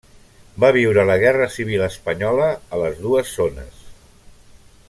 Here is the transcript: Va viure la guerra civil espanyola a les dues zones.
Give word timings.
Va 0.63 0.71
viure 0.77 1.03
la 1.09 1.17
guerra 1.25 1.49
civil 1.57 1.85
espanyola 1.89 2.49
a 2.79 2.83
les 2.85 2.99
dues 3.07 3.37
zones. 3.37 3.89